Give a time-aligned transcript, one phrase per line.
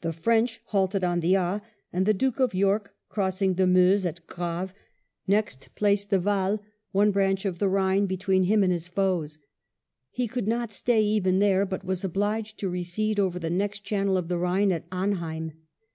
[0.00, 1.60] The French halted on the Aa,
[1.92, 4.72] and the Duke of York, crossing the Meuse at Grave,
[5.26, 9.38] next placed the Waal, one branch of the Ehine, between him and his foes.
[10.12, 14.16] He could not stay even there, but was obliged to recede over the next channel
[14.16, 15.52] of the Ehine at Amheim.